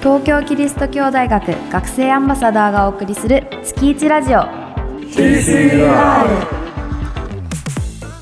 [0.00, 4.40] 東京キリスト教大学学生アンバサダーがお送りする月一ラジオ。
[5.12, 6.46] TCUR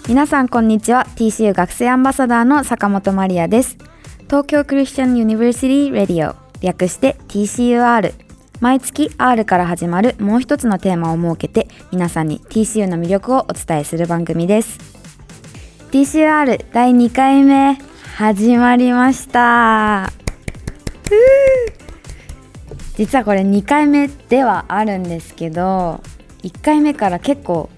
[0.08, 1.06] 皆さんこんにちは。
[1.16, 3.78] TCU 学生アンバサダーの坂本真理也です。
[4.26, 6.34] 東京 Christian University Radio。
[6.60, 8.25] 略して TCUR
[8.60, 14.78] 毎月 R から始まるもう一つのテーマを設けて皆さんに TCU の魅力をお伝えする番組です。
[15.90, 17.78] TCUR 第2回目
[18.16, 20.10] 始まりました。
[22.96, 26.00] 実はこれ2回目ではあるんですけど
[26.42, 27.68] 1回目から結構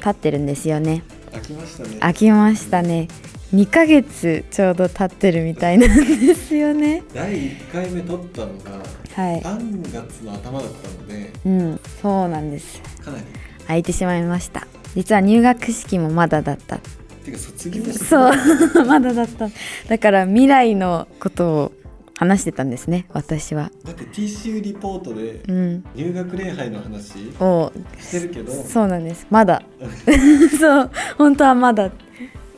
[0.00, 1.02] 経ってるんですよね。
[1.32, 1.88] 飽きましたね。
[2.00, 3.08] 飽きましたね
[3.54, 7.02] 2ヶ月ちょうど経ってるみたいなんですよね。
[7.14, 8.70] 第1回目撮ったのが
[9.14, 9.40] はい。
[9.40, 12.80] 3月の頭だったのでうんそうなんです。
[13.02, 13.24] かなり。
[13.66, 14.66] 空いてしまいました。
[14.94, 16.78] 実は入学式もまだだった。
[17.24, 18.32] てか卒業してそう
[18.84, 19.48] まだだった。
[19.88, 21.72] だから未来のことを
[22.18, 23.70] 話してたんですね私は。
[23.84, 25.84] だって TCU リポートでうん。
[25.94, 28.52] 入学礼拝の話をしてるけど。
[28.52, 29.26] そうなんです。
[29.30, 29.62] まだ。
[30.58, 31.90] そう本当はまだ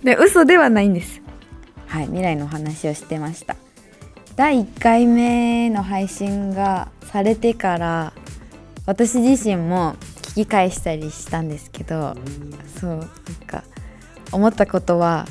[0.03, 1.21] で嘘ではないんです。
[1.87, 3.57] はい未来のお話をしてました。
[4.37, 8.13] 第1回目の配信がされてから
[8.87, 12.15] 私自身も聞き返したりしたんですけど
[12.81, 13.09] そうなん
[13.47, 13.65] か
[14.31, 15.27] 思ったことは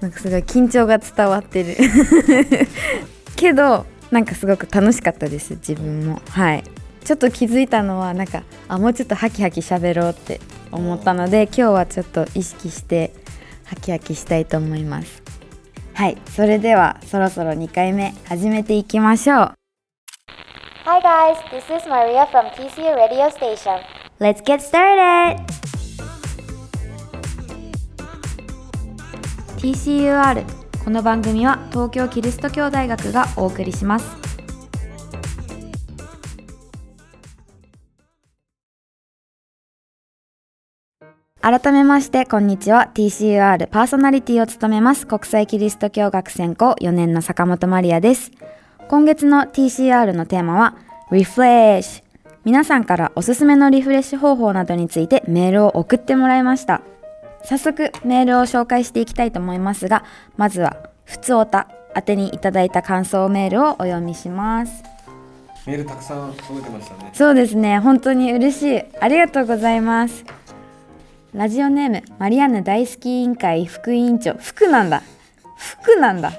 [0.00, 1.76] なんかすごい緊張が伝わってる。
[3.34, 6.22] けどなんかすごく楽しかったです自分も。
[6.30, 6.64] はい。
[7.04, 10.40] ちょっと気づいたのはなんかあもうちょっとハキハキ喋ろうって
[10.70, 13.12] 思ったので今日はちょっと意識して
[13.68, 15.22] ハキハキしたいと思います
[15.94, 19.54] はいそれではそろそろ2回目始めていきましょう
[20.84, 23.78] Hi guys, this is Maria from TCU Radio Station.
[24.18, 25.36] Let's get started!
[29.58, 30.44] TCUR
[30.82, 34.17] この番組は東京キリスト教大学がお送りします
[41.50, 42.90] 改めましてこんにちは。
[42.92, 48.32] TCUR パーソナリティを務めます国際キリスト教学専攻4年の坂本マリアです。
[48.86, 50.76] 今月の TCR のテーマは
[51.10, 52.02] Refresh
[52.44, 56.82] 皆さんからおすすめのリフレッシュ方法などについてメールを送ってもらいました。
[57.44, 60.04] 早速メールを紹介していきたいと思いますが
[60.36, 60.76] まずは
[61.06, 64.82] ふつおた宛てにいただいた感想メールをお読みします。
[65.66, 67.10] メールたくさん届いてましたね。
[67.14, 67.78] そうですね。
[67.78, 68.82] 本当に嬉しい。
[69.00, 70.26] ありがとうございます
[71.34, 75.02] ラジオネームマリアンヌ大好き委員会副委員長副なんだ。
[75.58, 76.32] 副なんだ。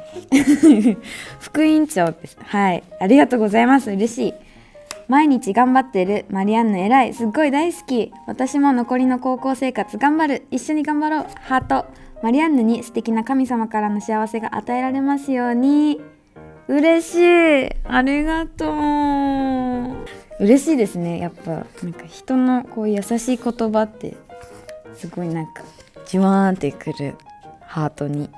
[1.39, 2.83] 副委員長ですはい。
[2.99, 3.91] ありがとうございます。
[3.91, 4.33] 嬉しい。
[5.07, 7.13] 毎日頑張ってるマリアンヌ偉い。
[7.13, 8.11] すっごい大好き。
[8.25, 10.47] 私も残りの高校生活頑張る。
[10.49, 11.25] 一緒に頑張ろう。
[11.39, 11.85] ハート。
[12.23, 16.01] マリアンヌに素敵な神様からの幸せが与えられますように。
[16.67, 17.15] 嬉し
[17.67, 17.69] い。
[17.83, 20.43] ありがとう。
[20.43, 21.19] 嬉しいですね。
[21.19, 24.17] やっぱなんか人のこう優しい言葉って。
[24.99, 25.63] すごいなんか
[26.05, 27.15] じわーってくる
[27.61, 28.29] ハートに。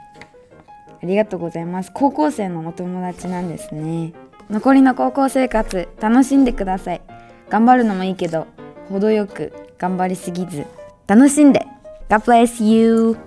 [1.04, 1.92] ありがとうございます。
[1.92, 4.14] 高校生のお友達なんですね。
[4.52, 7.02] 残りの高校生活楽しんでください。
[7.50, 8.46] 頑張るのもいいけど
[8.90, 10.68] 程よく頑張りすぎず
[11.08, 11.66] 楽しんで。
[12.10, 13.18] God bless you.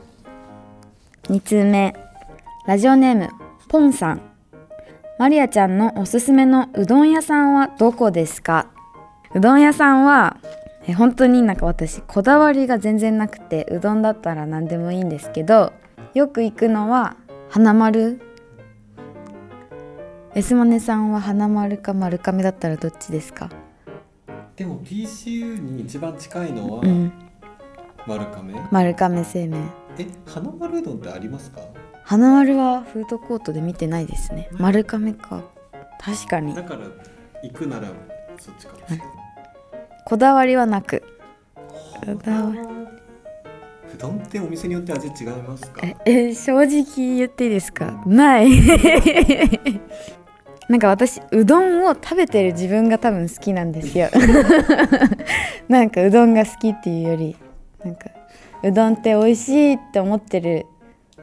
[1.24, 1.94] 2通目。
[2.66, 3.30] ラジオネーム
[3.68, 4.20] ポンさん。
[5.18, 8.66] マリアちゃんのおすすめのうどん屋さんはどこですか？
[9.34, 10.36] うどん屋さんは
[10.86, 15.72] え本当になんか私こだわりが全然なくてうどんだったら何でもいいんですけど
[16.12, 17.16] よく行くのは
[17.48, 18.20] 花丸。
[20.34, 23.50] エスモネさんは花丸か丸亀だったらどっちですか？
[24.56, 27.12] でも TCU に一番近いのはうん。
[28.06, 29.70] 丸亀、丸亀製麺。
[29.96, 31.60] え花丸うどんってありますか？
[32.02, 34.48] 花丸はフードコートで見てないですね。
[34.52, 35.42] 丸亀か。
[36.00, 36.52] 確かに。
[36.54, 36.80] だから
[37.42, 37.88] 行くなら
[38.38, 39.06] そっちかもしれない
[40.06, 41.02] こだわりはなく。
[41.54, 42.58] こだわり。
[42.58, 42.64] う
[43.98, 45.80] どんってお店によって味違いますか？
[46.04, 48.02] ええ正直言っていいですか？
[48.06, 48.48] ない。
[50.68, 54.08] なんか私うどんを食べてる自分が多分好きなんですよ。
[55.68, 57.36] なんかうどんが好きっていうより
[57.84, 58.06] なんか
[58.62, 60.66] うどんって美味しいって思ってる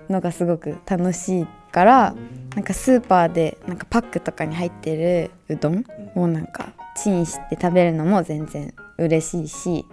[0.09, 2.13] のがすごく楽しいから
[2.55, 5.83] なんかスーパーでなんかパックとかに入ってるうどん
[6.15, 9.85] をなんかチンして食べるのも全然嬉しいし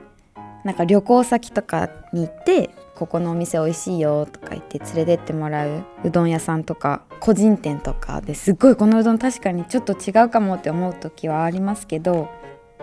[0.65, 12.29] なんか旅行先とかに行ってここのお店美味しいよとか言って連れてってもらううどん屋さんとか個人店とかですっごいこのうどん確かにちょっと違うかもって思う時はありますけど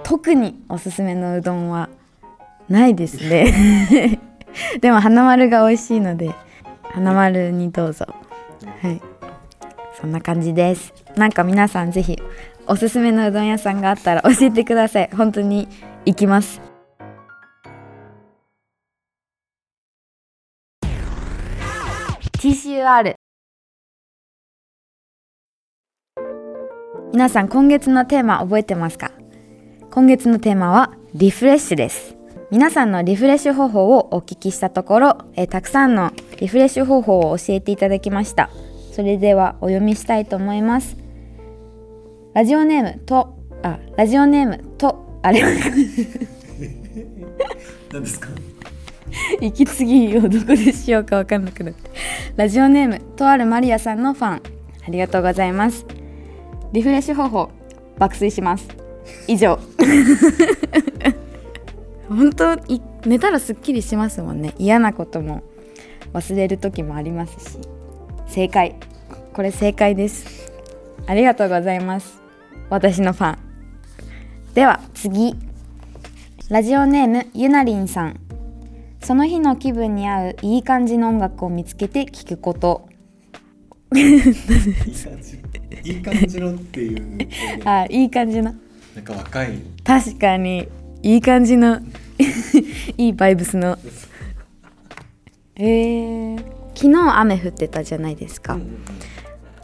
[0.04, 1.90] 特におすすめのうどんは
[2.70, 4.20] ないですね。
[4.80, 6.34] でも花丸が美味しいので
[6.84, 8.08] 花丸にどうぞ。
[8.82, 9.02] はい。
[10.00, 10.94] そんな感じです。
[11.16, 12.22] なんか皆さんぜひ
[12.68, 15.10] おすすめのうどん屋さんがあったら教えてください。
[15.16, 15.68] 本当に
[16.06, 16.62] 行きます。
[22.40, 23.16] TCUR
[27.12, 29.12] 皆さん今月のテーマ覚えてますか？
[29.90, 32.18] 今月のテーマはリフレッシュです。
[32.52, 38.50] 皆さんのリフレッシュ方法をお聞きしたところ、えたくさんのリフレッシュ方法を教えていただきました。
[38.92, 40.98] それではお読みしたいと思います。
[42.36, 45.42] ラジオネームとあラジオネームとあれ。
[47.92, 48.28] 何ですか？
[49.40, 51.90] 息継ぎをどこでしようか分かんなくなって。
[52.36, 54.42] ラジオネームとあるマリアさんのファン。
[54.86, 55.86] ありがとうございます。
[56.74, 57.50] リフレッシュ方法
[57.98, 58.68] 爆睡します。
[59.28, 59.58] 以上。
[62.10, 64.54] 本当い寝たらすっきりしますもんね。
[64.58, 65.42] 嫌なことも
[66.14, 67.58] 忘れる時もありますし。
[68.28, 68.76] 正解。
[69.34, 70.52] これ正解です。
[71.08, 72.25] ありがとうございます
[72.70, 73.38] 私のファン。
[74.54, 75.36] では次。
[76.50, 78.20] ラジオネームゆなりんさん。
[79.02, 82.90] その日の気分に合ういい感じの音楽を見つけて聴くこと。
[83.96, 84.00] い
[85.92, 86.40] い感じ。
[86.40, 87.30] のっていう。
[87.66, 88.56] あいい感じの。
[88.96, 89.60] なんか若い。
[89.84, 90.68] 確かに
[91.04, 91.80] いい感じの。
[92.98, 93.78] いいバイブスの。
[95.56, 95.64] え。
[95.64, 96.38] ー、
[96.74, 98.78] 昨日雨降ってたじゃないですか、うんうんうん。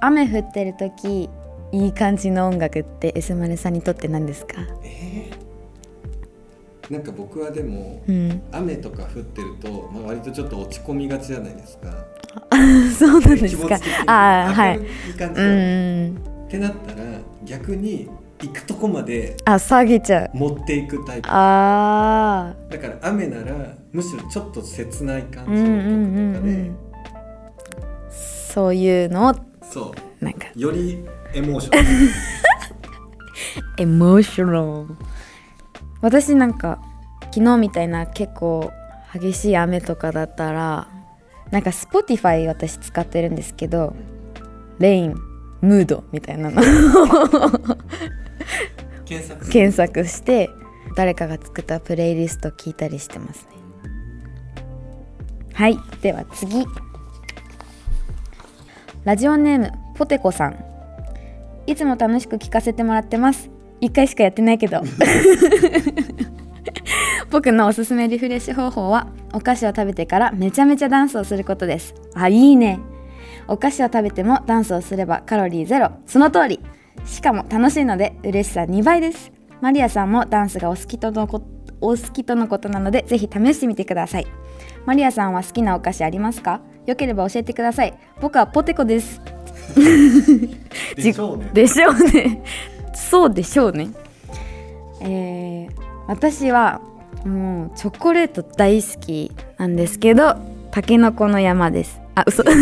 [0.02, 1.30] 雨降ってる時
[1.72, 4.56] いい感じの音楽ってエスマルさんにとって何ですか？
[4.84, 5.42] えー
[6.92, 8.42] なんか僕はでもうん。
[8.52, 11.88] 雨とか降ってると、まあ、割とちょっと落ち込みがちじゃないですか。
[13.00, 13.80] そうなんですか。
[14.08, 16.50] ああはい明るい感うじだ、っん。
[16.50, 17.04] てなったら
[17.46, 18.10] 逆に
[18.42, 20.38] 行くとこまであ下げちゃう。
[20.38, 21.30] 持っていくタイプ。
[21.32, 26.76] あだから雨ならむしろちょっと切ない感じーうんうんうんの曲とかで、うん。
[28.12, 29.34] そういうのを
[29.64, 30.48] そなんか。
[30.54, 31.88] うよりエモーショナル
[33.84, 34.96] エモーショナル
[36.02, 36.80] 私なんか
[37.34, 38.72] 昨日みたいな結構
[39.14, 40.88] 激しい雨とかだったら
[41.52, 43.96] なんか Spotify 私使ってるんですけど
[44.80, 45.16] レイン
[45.62, 46.62] ムードみたいなの。
[49.06, 49.50] 検索。
[49.50, 50.50] 検索して
[50.96, 53.58] 誰かが作ったプレイリスト聞いたりしてますね。
[55.54, 55.78] はい。
[56.02, 56.66] では次。
[59.04, 60.71] ラジオネームポテコさん
[61.68, 63.50] いつも楽しく聞かせてもらってます。
[63.80, 64.82] 一回しかやってないけど。
[67.32, 71.96] 僕のおすすめリフレッシュ方法はお菓子を食べてからめちゃめちゃダンスをすることです。
[72.14, 72.80] あいいね。
[73.48, 75.92] お菓子を食べてもダンスをすればカロリーゼロ。
[76.06, 76.60] その通り。
[77.06, 79.32] しかも楽しいので嬉しさ2倍です。
[79.62, 81.42] マリアさんもダンスがお好きとのこ
[81.80, 84.28] お好きとのことなのでぜひ試してみてください。
[84.86, 86.62] マリアさんは好きなお菓子ありますか？
[86.86, 87.98] よければ教えてください。
[88.20, 89.22] 僕はポテコです。
[90.96, 91.50] でしょうね。
[91.54, 92.42] でしょうね。
[92.94, 93.90] そうでしょうね。
[95.02, 95.72] えー、
[96.08, 96.82] 私は
[97.26, 100.36] もうチョコレート大好きなんですけど
[100.72, 102.00] タケノコの山です。
[102.16, 102.44] あ嘘。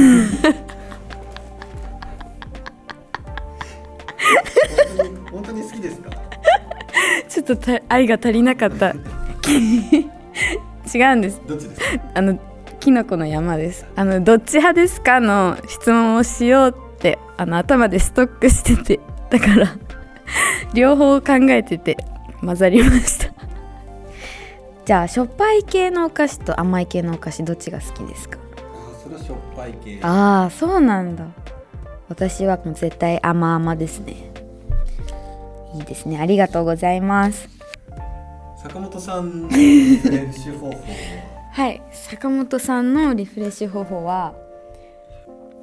[5.31, 6.09] 本当に好きですか？
[7.27, 8.95] ちょっとた愛が足りなかった。
[10.91, 11.41] 違うんです。
[11.47, 12.03] どっちですか？
[12.15, 12.39] あの
[12.79, 13.86] キノコの山です。
[13.95, 19.68] あのどっち派ですかの質問をしようってあの頭でストックしててだから
[20.74, 21.96] 両方考えてて
[22.41, 23.34] 混ざりました。
[24.86, 28.38] じゃあしょっぱい系のお菓子と甘い系のお菓子どっちが好きですか？
[28.58, 30.00] あーそれはしょっぱい系。
[30.01, 31.25] ああそうなんだ。
[32.10, 34.15] 私はもう絶対甘々ですね。
[35.75, 36.20] いいですね。
[36.20, 37.48] ありがとうございます。
[38.63, 40.75] 坂本さんの練習方法は？
[41.51, 41.82] はい。
[41.91, 44.34] 坂本さんのリフレッシュ方法は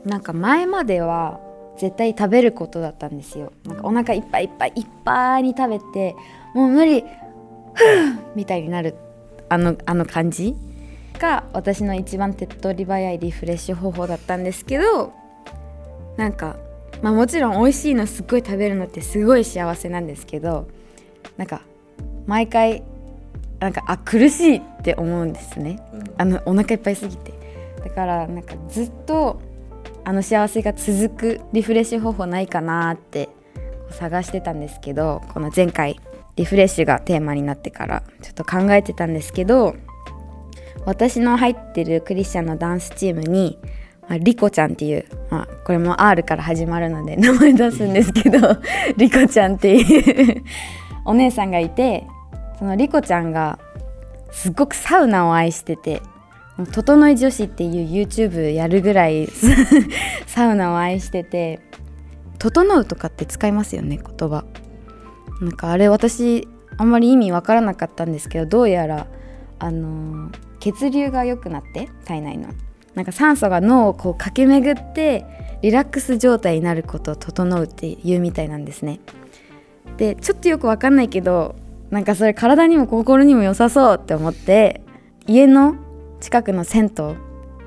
[0.06, 1.40] なんか前までは
[1.78, 3.52] 絶対食べることだったんですよ。
[3.64, 6.14] なんかお腹いっぱいいっぱいいっぱいに食べて
[6.54, 7.06] もう無理ふう
[8.36, 8.94] みたいになる
[9.48, 10.54] あのあの感じ
[11.18, 15.12] が私の一番手っ取り早いリフレッシュ方法だったんですけど
[16.16, 16.56] なんか
[17.02, 20.68] まあもちろん美味しいのすっごい食べるのってすごい幸せなんですけど
[21.36, 21.62] なんか
[22.26, 22.82] 毎回
[23.58, 25.80] なんかあ苦しいって思うんですね。
[25.92, 26.04] うん。
[26.18, 27.32] あのお腹いっぱいすぎて。
[27.82, 29.40] だからなんかずっと
[30.06, 33.28] あの幸せが続くリフレッシュ方法ないかなって
[33.90, 36.00] 探してたんですけどこの前回
[36.36, 39.74] リフレッシュがテーマになってからちょっと考えてたんですけど
[40.84, 43.58] 私の入ってるクリスチャンのダンスチームに、
[44.02, 48.38] まあ、リコちゃんっていう、まあ、これも R から始まるので名前出すんですけど
[48.96, 50.44] リコちゃんっていう
[51.04, 52.06] お姉さんがいて
[52.60, 53.58] そのリコちゃんが
[54.30, 56.00] すっごくサウナを愛してて
[56.64, 59.28] 「整い女子」っていう YouTube やるぐらい
[60.26, 61.60] サウナを愛してて
[62.38, 64.44] 「整う」とかって使いますよね言葉。
[65.40, 66.48] なんかあれ私
[66.78, 69.06] あんまり意味わからなかったんですけどどうやら
[69.58, 72.48] あの血流が良くなって体内の。
[72.94, 75.26] なんか酸素が脳をこう駆け巡って
[75.60, 79.00] リラックス状態になることを整うっていうみたいなんですね。
[79.98, 81.56] でちょっとよくわかんないけど
[81.90, 84.80] なんかそれ体にも心にも良さそうって思って
[85.26, 85.76] 家の
[86.20, 87.16] 近くの銭湯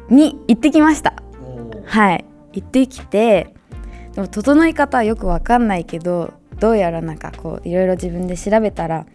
[0.10, 1.14] に行ってきました。
[1.86, 2.26] はい。
[2.54, 3.54] 行ってきて
[4.14, 9.06] でも整い方はよくわかんないけどどうやらなんかこういろいろ自分で調べたら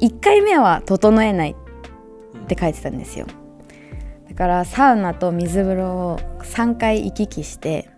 [0.00, 3.26] 1回目は整えないって書いてたんですよ。
[4.28, 7.88] だからサウナと水風呂を3回行き来して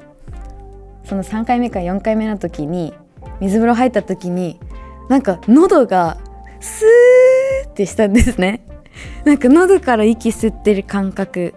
[1.05, 2.95] その3回目か4回目の時に
[3.41, 4.61] 水風呂入った時に
[5.09, 6.19] なんか喉が
[6.61, 8.65] スーってしたんですね
[9.25, 11.55] なんか喉から息吸ってる感覚。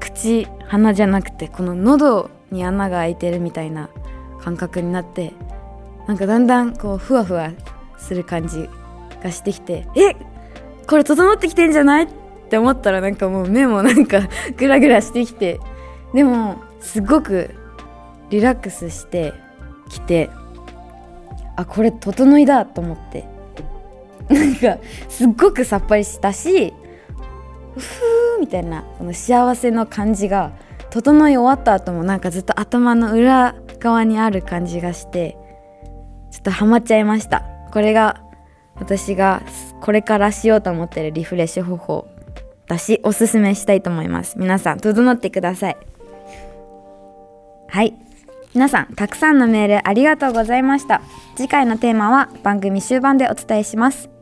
[0.00, 3.88] 口鼻じゃなくてこの喉に穴が開いてるみたいな
[4.40, 5.32] 感覚になって
[6.06, 7.50] なんかだんだんこうふわふわ
[7.98, 8.68] する感じ
[9.22, 10.14] がしてきてえ
[10.86, 12.04] これ整ってきてんじゃない？
[12.04, 12.08] っ
[12.48, 14.20] て思ったらなんかもう目もなんか
[14.56, 15.58] グラグラしてきて
[16.14, 17.50] でもすごく
[18.30, 19.34] リラックスして
[19.88, 20.30] きて
[21.56, 23.35] あこれ整いだと思って。
[24.28, 24.78] なんか
[25.08, 26.72] すっごくさっぱりしたし
[27.76, 30.52] ふーみたいなこの幸せの感じが
[30.90, 35.36] 整い終わった後もなんかずっと頭の裏側にある感じがして
[36.30, 37.44] ちょっとハマっちゃいました。
[37.72, 38.22] これが
[38.74, 39.42] 私が
[39.80, 42.08] これからしようと思ってるリフレッシュ方法
[42.66, 44.38] だしおすすめしたいと思います。
[44.38, 45.76] 皆さん整ってください。
[47.68, 47.94] はい。
[48.54, 51.02] 皆さんたくさんのメールありがとうございました。
[51.36, 54.08] 次回のテーマは番組終盤でお伝えします「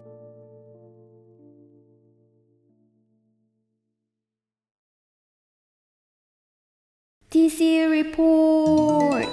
[7.35, 9.29] TCU リポート」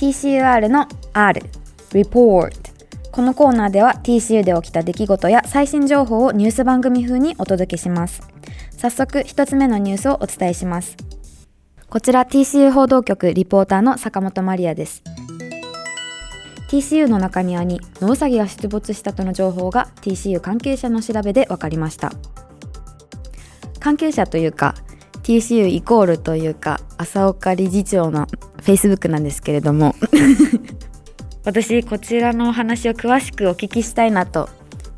[0.00, 1.42] TCUR の R
[1.92, 2.70] リポート
[3.10, 8.22] このコーナーでは TCU で起きた出来事や最新情報をニュース番組風にお届けします。
[8.78, 10.96] 早速一つ目のニュースをお伝えします。
[11.90, 15.02] こちら TCU 報道局リポーターの坂本マリアです。
[16.70, 22.10] TCU の中庭にノウサギが出没したとの情報が TCU 関係者の調べで分かりました。
[23.80, 24.74] 関係者というか
[25.22, 28.26] TCU イコールというか浅岡理事長の
[28.58, 29.94] Facebook なんですけれども。
[31.44, 34.48] 私こちらのお話を詳しくお聞きしたいなと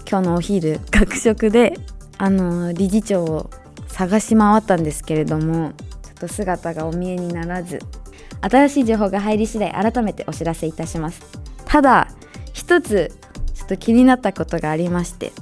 [0.07, 1.78] 今日のお昼学食で
[2.19, 3.50] あの理事長を
[3.88, 7.78] 探し回ったんですけれどもちょっと姿がお見えにならず
[8.43, 11.23] 新しい情報が入り次第改めてお知らせいたします。
[11.64, 12.09] ただ
[12.52, 13.11] 一つ
[13.54, 15.33] ちょっと気になったことがありまして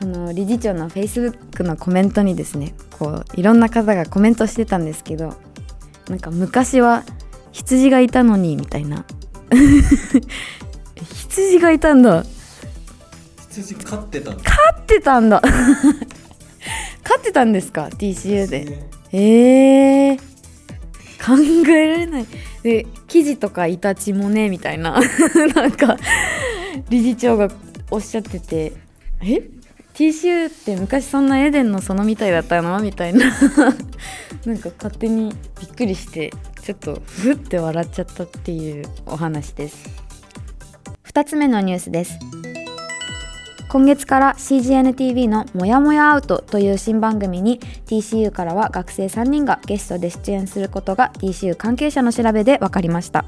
[0.00, 5.34] その理事長の Facebook のコメントにですねこういろんな方がコメントしてたんですけど
[6.08, 7.04] なんか昔は
[7.52, 9.04] 羊がいたのにみたいな。
[11.28, 12.24] 羊がいたんだ。
[13.50, 15.42] 羊飼ってたんだ飼ってたんだ。
[17.02, 18.64] 飼ってたんですか？TCU で。
[18.64, 18.88] ね。
[19.12, 20.18] えー、
[21.18, 21.36] 考
[21.68, 22.26] えられない。
[22.62, 25.00] で記事とかイタチもねみたいな。
[25.54, 25.96] なんか
[26.90, 27.48] 理事長が
[27.90, 28.72] おっしゃってて
[29.22, 29.42] え？
[29.98, 32.78] TCU って昔そんなエデンの園みたいだったの？
[32.78, 33.26] みたいな。
[34.46, 39.90] なんか勝手にびっくりしてちょっとふって笑っちゃったっていうお話です。
[41.04, 42.16] 2つ目のニュースです。
[43.68, 53.24] 今月から CGNTV の「もやもやアウト」という新番組に TCU からは学生3人がゲストで出演することが TCU 関係者の調べで分かりました。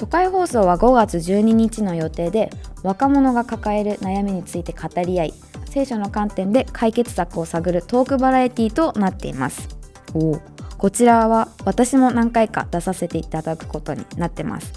[0.00, 2.48] 初回放送は5月12日の予定で
[2.82, 5.34] 若者が抱える悩みについて語り合い
[5.66, 9.68] 聖書の観点で解決策を探るトークバラエティとなっています。
[10.78, 14.72] こちらは私も何回か出させていただくことになってます。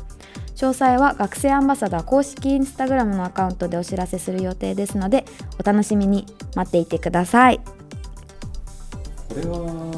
[0.58, 5.24] 詳細は学生アンバサダー公式インスタグラムのアカウントでお知らせする予定ですので
[5.58, 7.62] お楽しみに待っていてください。
[9.30, 9.94] これは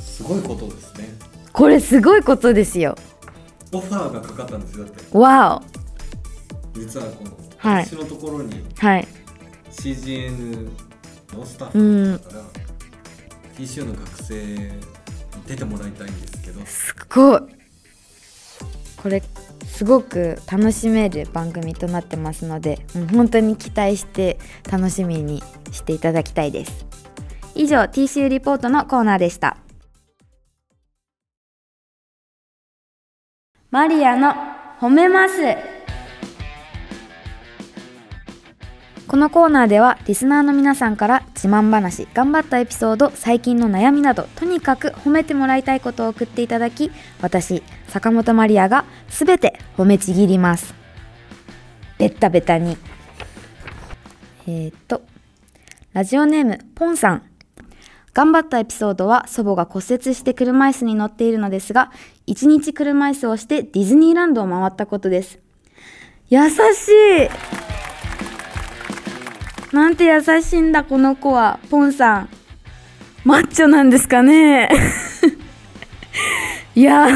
[0.00, 1.10] すごいことですね。
[1.52, 2.96] これすごいことですよ
[3.76, 5.18] オファーがかかったんですよだって。
[5.18, 5.62] わ
[6.74, 7.86] 実はこのはい。
[7.86, 9.08] 私のところにおはい。
[9.70, 10.68] CGN
[11.36, 12.18] のスタッうん。
[12.18, 12.42] フだから
[13.58, 14.70] TCU の学生に
[15.46, 16.64] 出てもらいたいんですけど。
[16.66, 17.40] すごい。
[18.96, 19.22] これ
[19.66, 24.38] すごく楽しめる番組となってますので、うん本当に期待して
[24.70, 26.86] 楽しみにしていただきたいです。
[27.54, 29.53] 以上 TCU リポートのコーナーでした
[33.74, 34.32] マリアの
[34.80, 35.34] 褒めます。
[39.08, 50.72] このコーナーではリスナーの皆さんから自慢話頑張ったエピソード最近の悩みなどとにかく褒めてもらいたいことを送っていただき私坂本マリアがすべて褒めちぎります。
[51.98, 52.76] ベッタベタに。
[54.46, 55.02] えー、っと
[55.94, 57.33] ラジオネームポンさん。
[58.14, 61.90] 頑張ったエピソードは祖母が骨折して車椅子に乗っているのですが
[62.26, 65.40] 一日車椅子をしてディズニーランドを回ったことです。
[66.30, 66.54] 優し
[69.72, 69.74] い。
[69.74, 72.28] なんて優しいんだこの子はポンさん。
[73.24, 74.70] マッチョなんですかね。
[76.76, 77.08] いや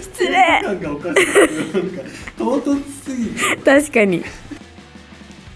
[0.00, 0.62] 失礼。
[0.62, 1.26] なんかおかしい。
[1.26, 2.02] なんか
[2.36, 3.56] 唐突すぎて。
[3.56, 4.24] 確かに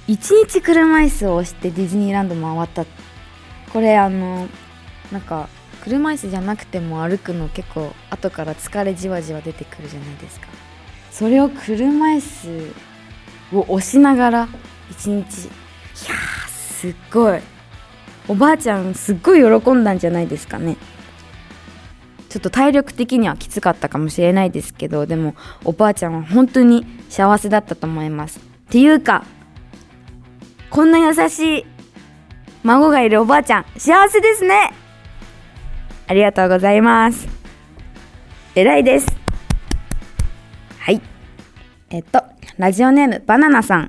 [0.07, 2.85] 一日車椅子を押してディズニーランド回った
[3.73, 4.49] これあの
[5.11, 5.49] なんか
[5.83, 10.49] 車椅子じゃなくても歩くの結構後から疲れじわじわ出てくるじゃないですか。
[11.11, 12.21] それを車椅
[13.51, 14.49] 子を押しながら
[14.91, 15.49] 一日い
[16.09, 16.15] や
[16.49, 17.41] すっごい。
[18.29, 20.77] おばあちゃんすっごい喜んだんじゃないですかね。
[22.33, 25.35] ちょっと体力的にはきつかったかもしれないですけどでも
[25.67, 28.39] おばあちゃんは本当に幸せだったと思います。
[28.39, 29.27] っていうか
[30.71, 31.67] こんな優しい
[32.63, 34.73] 孫がいるおばあちゃん幸せですね。
[36.07, 37.29] ありがとうございます。
[38.55, 39.07] 偉いです。
[40.79, 41.03] はい。
[41.91, 42.23] えっと
[42.57, 43.89] ラジオネームバナナさん。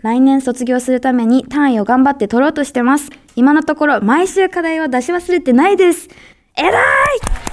[0.00, 3.10] 来年卒業するために単位を頑張って取ろうとしてます。
[3.34, 6.08] 今のところ毎週課題は出し忘れてないです。
[6.54, 7.47] 偉い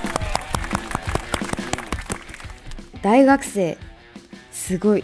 [3.06, 3.78] 大学生。
[4.52, 5.04] すごい。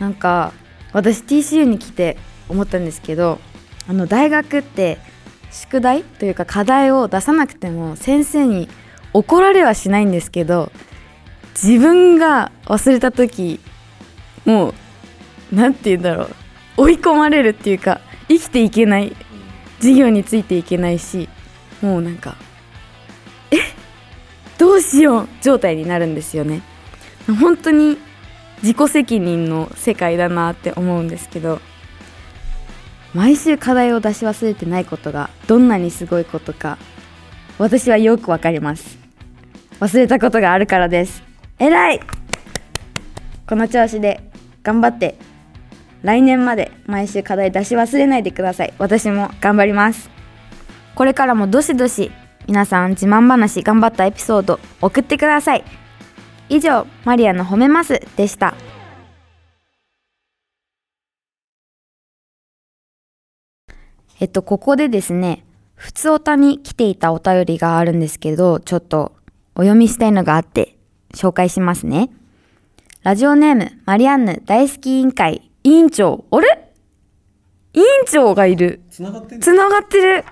[0.00, 0.52] なんか
[0.92, 2.16] 私 TCU に来て
[2.48, 3.38] 思ったんですけど
[3.86, 4.98] あの大学って
[5.52, 8.68] 宿題というか課題を出さなくても先生に
[9.12, 10.72] 怒られはしないんですけど
[11.54, 13.60] 自分が忘れた時
[14.44, 14.74] もう
[15.52, 16.34] 何て言うんだろう。
[16.78, 19.14] 追い込まれるっていうか生きていけない。
[19.78, 21.28] 授業についていけないし
[21.80, 22.36] もうなんか
[23.52, 23.56] え
[24.58, 25.28] どうしよう。
[25.40, 26.62] 状態になるんですよね。
[27.36, 27.98] 本当に
[28.62, 31.60] 自己責任の世界だなって思うんですけど
[33.14, 36.78] 毎週課題を出し忘れてないことがどんなにすごいことか
[37.58, 38.98] 私はよくわかります。
[39.80, 41.22] 忘れたことがあるからです。
[41.58, 42.00] 偉い!
[43.46, 44.20] この調子で
[44.62, 45.16] 頑張って
[46.02, 48.72] 来年まで毎週課題出し忘れないでください。
[48.78, 50.08] 私も頑張ります。
[50.94, 52.10] これからもどしどし
[52.46, 55.64] 皆さん自慢話頑張ったエピソード送ってください。
[56.50, 58.54] 以上マリアの褒めますでした。
[64.18, 69.12] えっとここでですねふつおたに来ていたお便りがあるんですけどちょっと
[69.54, 70.76] お読みしたいのがあって
[71.14, 72.10] 紹介しますね。
[73.02, 76.24] ラジオネームマリアンヌ大好き委員会委員長。
[76.32, 76.72] あれ？
[77.74, 78.80] 委員長がいる。
[78.90, 80.24] 繋がってんのつながってる。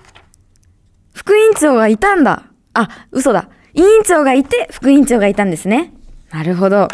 [1.13, 2.43] 副委員長がいたんだ。
[2.73, 3.49] あ嘘だ。
[3.73, 5.93] 委員長がいて副委員長がいたんですね
[6.31, 6.87] なるほど。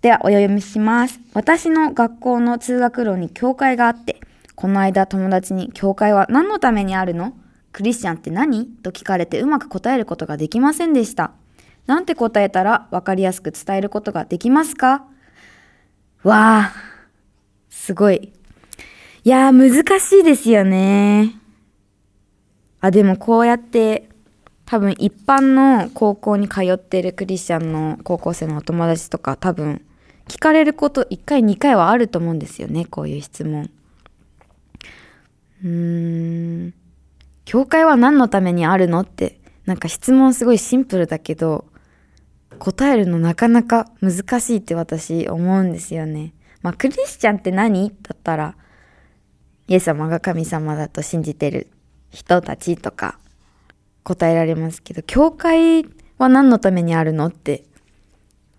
[0.00, 1.20] ではお読みします。
[1.32, 4.20] 私の学校の通学路に教会があって
[4.56, 7.34] この間友達に教会は何のためにあるの
[7.70, 8.66] クリスチャンって何？
[8.66, 11.32] と聞かれてうまく答えることができませんでした。
[11.86, 15.04] なんて答えたら分かりやすく伝えることができますか？
[16.22, 16.72] わあ
[17.70, 18.32] すごい。
[19.24, 21.34] いやー難しいですよね。
[22.80, 24.08] あでもこうやって
[24.64, 29.84] 多分一般の高校に通ってるクリスチャンの高校生のお友達とか多分
[30.28, 33.70] 聞かれること1回2回はあると思うんですよねこういう質問。
[35.62, 36.74] うーん
[37.44, 41.66] 教会は何のためにあるのってなんか質問すごいシンプルだけど
[42.58, 46.32] 答えるのなかなか難しいって私思うんですよね。
[46.62, 47.90] まあクリスチャンって何？
[47.90, 48.56] だったら
[49.66, 51.68] イエス様が神様だと信じてる
[52.10, 53.18] 人たちとか
[54.04, 55.84] 答えられますけど教会
[56.18, 57.64] は何のためにあるのって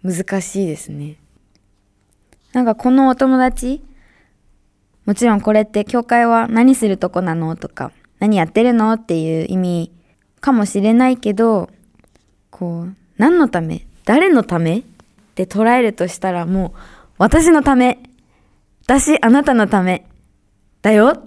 [0.03, 1.15] 難しいですね。
[2.51, 3.81] なんかこのお友達
[5.05, 9.91] もちろんこれって教会は何するとこなのとか何やってるのっていう意味
[10.39, 11.69] かもしれないけど
[12.51, 14.83] こう何のため誰のためっ
[15.35, 16.79] て捉えるとしたらもう
[17.17, 17.99] 私のため
[18.83, 20.05] 私あなたのため
[20.81, 21.23] だよ。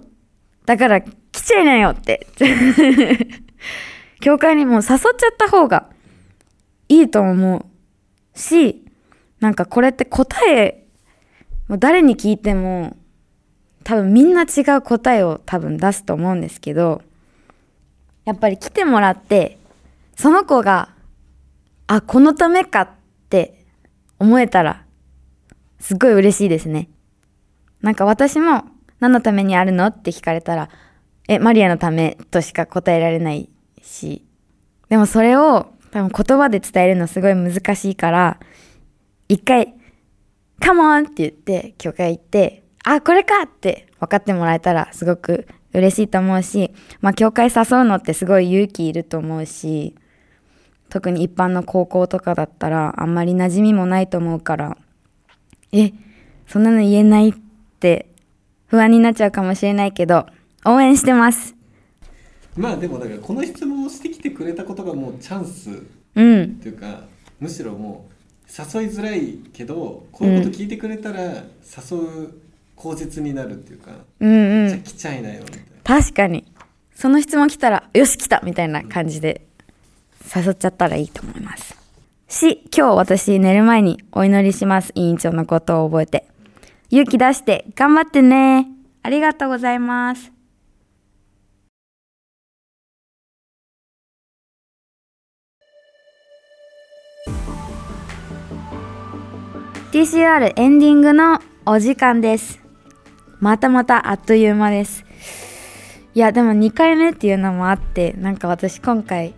[0.65, 2.27] だから来ちゃいなよって。
[4.19, 5.89] 教会にもう誘っちゃった方が
[6.89, 7.57] いいと思
[8.35, 8.85] うし
[9.39, 10.85] なんかこれって答え
[11.67, 12.95] もう誰に聞いても
[13.83, 17.01] 多分みんな違う答えを多分出すと思うんですけど
[18.25, 19.57] やっぱり来てもらって
[20.15, 20.89] その子が
[21.87, 22.89] あこのためかっ
[23.29, 23.65] て
[24.19, 24.83] 思えたら
[25.79, 26.89] すっごい嬉しいですね。
[27.81, 28.63] なんか私も
[28.99, 29.85] 何のためにあるの？
[29.85, 30.69] って聞かれたら、
[31.27, 32.17] え、マリアのため？
[32.31, 33.47] としか答えられない
[33.81, 34.25] し、
[34.89, 38.39] でもそれを多分言葉で伝えるのすごい難しいから、
[39.27, 39.73] 一回、
[40.59, 49.95] カモンって言って、教会行って、あ、これかって分かってもらえたらすごく嬉しいと思うし、まあ教会誘うのってすごい勇気いると思うし、
[50.89, 54.77] 特に一般の高校とかだったらあんまり馴染みもないと思うから、
[55.73, 55.91] え、
[56.47, 57.33] そんなの言えないっ
[57.79, 58.09] て
[58.67, 60.25] 不安になっちゃうかもしれないけど、
[60.65, 61.56] 応援してます。
[62.57, 65.83] まあでもだからこの質問をしてきてくれたことがもうチャンス
[66.15, 66.55] うん。
[66.55, 67.01] というか
[67.39, 68.17] むしろもう
[68.49, 74.69] 誘いづらいけどこういうこと聞いてくれたら誘う口実になるっていうか、うんうん。
[74.69, 75.65] じゃあ来ちゃいなよみたいな。
[75.83, 76.45] 確かに。
[76.93, 79.45] その質問来たら、よし来たみたいな感じで
[80.35, 81.75] 誘っちゃったらいいと思います。
[82.27, 84.91] し、今日私寝る前にお祈りします。
[84.95, 86.27] 委員長のことを覚えて。
[86.89, 88.67] 勇気出して頑張ってね。
[89.03, 90.36] ありがとうございます。
[99.91, 102.59] TCR エンディングのお時間です。
[103.39, 105.05] またまたあっという間です。
[106.13, 109.33] いやでも2回目っていうのもあってなんか私今回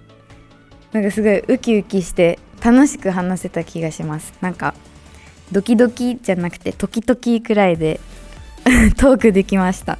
[0.94, 4.74] なんかすごいウキウキして楽しく話せた気がしますなんか
[5.52, 8.00] ドキドキじゃなくて時々くらいで
[8.98, 10.00] トークできました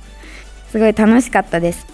[0.72, 1.86] すごい楽しかったです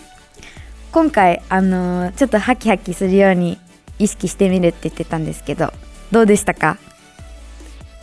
[0.92, 3.58] 今回あのーちょっとハキハキするように
[3.98, 5.74] 意識してみるって言ってたんですけど
[6.12, 6.78] どうでしたか？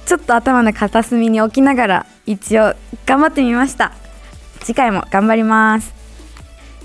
[0.07, 2.75] ちょっと頭の片隅に置きながら一応
[3.07, 3.93] 頑張ってみました。
[4.61, 5.95] 次回も頑張ります。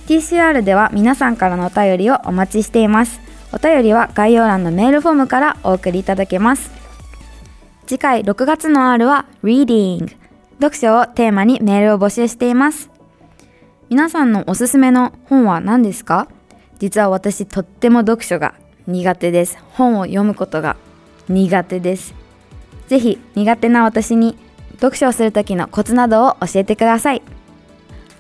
[0.08, 3.19] TCR では皆さんからのお便りをお待ちしています。
[3.51, 6.71] お便りは概要欄のメールフォームからお送りいただけます。
[7.86, 10.15] 次回6月の R は Reading
[10.60, 12.89] 読書をテーマにメールを募集しています。
[13.89, 16.27] 皆さんのおすすめの本は何ですか？
[16.80, 18.53] 実は私とっても読書が
[18.86, 19.58] 苦手です。
[19.71, 20.77] 本を読むことが
[21.30, 22.13] 苦手です。
[22.88, 24.38] ぜひ苦手な私に
[24.73, 27.21] 読書をする時のコツなどを教えてください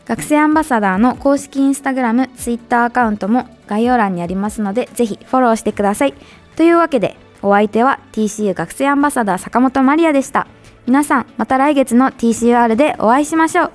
[0.07, 6.13] 学生アンバサダーの公式インスタグラム、ツイッターアカウントも概要欄にありますので、ぜひフォローしてください。
[6.55, 10.47] というわけで、お相手は TCU 学生アンバサダー坂本マリアでした。
[10.85, 13.71] 皆さん、また来月の TCUR でお会いしましょう。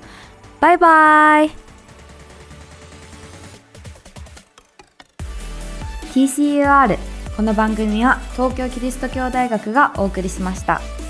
[0.59, 1.51] バイバイ
[6.15, 11.02] TCUR この番組は東京キリスト教大学がお送りしました。